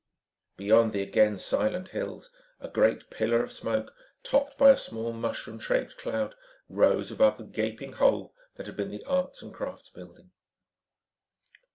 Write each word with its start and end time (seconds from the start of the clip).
Beyond 0.57 0.93
the 0.93 1.03
again 1.03 1.37
silent 1.37 1.89
hills, 1.89 2.31
a 2.59 2.67
great 2.67 3.11
pillar 3.11 3.43
of 3.43 3.51
smoke, 3.51 3.93
topped 4.23 4.57
by 4.57 4.71
a 4.71 4.75
small 4.75 5.13
mushroom 5.13 5.59
shaped 5.59 5.95
cloud, 5.99 6.33
rose 6.67 7.11
above 7.11 7.37
the 7.37 7.43
gaping 7.43 7.93
hole 7.93 8.33
that 8.55 8.65
had 8.65 8.75
been 8.77 8.89
the 8.89 9.03
arts 9.03 9.43
and 9.43 9.53
crafts 9.53 9.91
building. 9.91 10.31